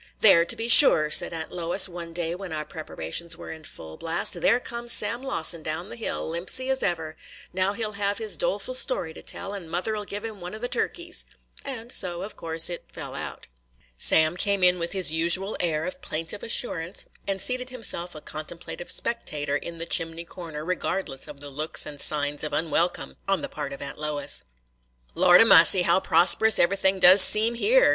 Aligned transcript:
"There, 0.21 0.45
to 0.45 0.55
be 0.55 0.67
sure," 0.67 1.11
said 1.11 1.31
Aunt 1.31 1.51
Lois, 1.51 1.87
one 1.87 2.11
day 2.11 2.33
when 2.33 2.51
our 2.51 2.65
preparations 2.65 3.37
were 3.37 3.51
in 3.51 3.63
full 3.63 3.97
blast,– 3.97 4.33
"there 4.41 4.59
comes 4.59 4.91
Sam 4.91 5.21
Lawson 5.21 5.61
down 5.61 5.89
the 5.89 5.95
hill, 5.95 6.27
limpsy 6.27 6.71
as 6.71 6.81
ever; 6.81 7.15
now 7.53 7.73
he 7.73 7.85
'll 7.85 7.91
have 7.91 8.17
his 8.17 8.35
doleful 8.35 8.73
story 8.73 9.13
to 9.13 9.21
tell, 9.21 9.53
and 9.53 9.69
mother 9.69 9.95
'll 9.95 10.03
give 10.05 10.25
him 10.25 10.41
one 10.41 10.55
of 10.55 10.61
the 10.61 10.67
turkeys." 10.67 11.25
And 11.63 11.91
so, 11.91 12.23
of 12.23 12.35
course, 12.35 12.67
it 12.67 12.85
fell 12.91 13.13
out. 13.13 13.45
Sam 13.95 14.35
came 14.37 14.63
in 14.63 14.79
with 14.79 14.93
his 14.93 15.13
usual 15.13 15.55
air 15.59 15.85
of 15.85 16.01
plaintive 16.01 16.41
assurance, 16.41 17.05
and 17.27 17.39
seated 17.39 17.69
himself 17.69 18.15
a 18.15 18.21
contemplative 18.21 18.89
spectator 18.89 19.55
in 19.55 19.77
the 19.77 19.85
chimney 19.85 20.25
corner, 20.25 20.65
regardless 20.65 21.27
of 21.27 21.41
the 21.41 21.51
looks 21.51 21.85
and 21.85 22.01
signs 22.01 22.43
of 22.43 22.53
unwelcome 22.53 23.17
on 23.27 23.41
the 23.41 23.49
part 23.49 23.71
of 23.71 23.83
Aunt 23.83 23.99
Lois. 23.99 24.45
"Lordy 25.13 25.43
massy, 25.45 25.83
how 25.83 25.99
prosperous 25.99 26.57
everything 26.57 26.97
does 26.99 27.21
seem 27.21 27.53
here!" 27.53 27.89